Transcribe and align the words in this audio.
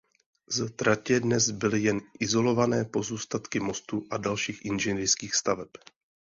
Z 0.47 0.71
tratě 0.75 1.19
dnes 1.19 1.43
zbyly 1.45 1.81
jen 1.83 1.99
izolované 2.19 2.85
pozůstatky 2.85 3.59
mostu 3.59 4.07
a 4.11 4.17
dalších 4.17 4.65
inženýrských 4.65 5.35
staveb. 5.35 5.69